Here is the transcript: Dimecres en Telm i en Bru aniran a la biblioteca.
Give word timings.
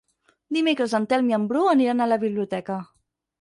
Dimecres 0.55 0.95
en 0.99 1.05
Telm 1.11 1.29
i 1.33 1.35
en 1.37 1.45
Bru 1.51 1.67
aniran 1.75 2.03
a 2.03 2.09
la 2.13 2.19
biblioteca. 2.25 2.81